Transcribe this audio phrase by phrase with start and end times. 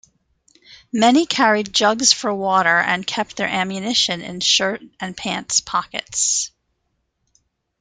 [0.91, 6.49] Many carried jugs for water and kept their ammunition in shirt and pants pockets.